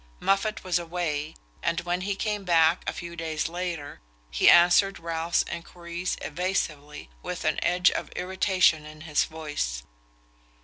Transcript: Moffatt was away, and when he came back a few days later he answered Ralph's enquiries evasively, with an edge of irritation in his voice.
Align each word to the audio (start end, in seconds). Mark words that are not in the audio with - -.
Moffatt 0.19 0.63
was 0.63 0.79
away, 0.79 1.35
and 1.61 1.81
when 1.81 2.01
he 2.01 2.15
came 2.15 2.43
back 2.43 2.83
a 2.89 2.91
few 2.91 3.15
days 3.15 3.47
later 3.47 3.99
he 4.31 4.49
answered 4.49 4.97
Ralph's 4.97 5.43
enquiries 5.43 6.17
evasively, 6.23 7.11
with 7.21 7.45
an 7.45 7.63
edge 7.63 7.91
of 7.91 8.09
irritation 8.15 8.83
in 8.83 9.01
his 9.01 9.25
voice. 9.25 9.83